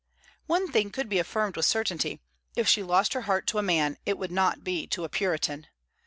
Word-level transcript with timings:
One 0.47 0.71
thing 0.71 0.89
could 0.89 1.09
be 1.09 1.19
affirmed 1.19 1.55
with 1.55 1.67
certainty; 1.67 2.19
if 2.55 2.67
she 2.67 2.81
lost 2.81 3.13
her 3.13 3.21
heart 3.29 3.45
to 3.45 3.59
a 3.59 3.61
man, 3.61 3.97
it 4.03 4.17
would 4.17 4.31
not 4.31 4.63
be 4.63 4.87
to 4.87 5.03
a 5.03 5.09
Puritan. 5.09 5.67